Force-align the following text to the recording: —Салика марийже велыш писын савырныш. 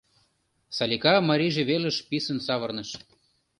—Салика 0.75 1.13
марийже 1.29 1.63
велыш 1.69 1.97
писын 2.09 2.39
савырныш. 2.47 2.89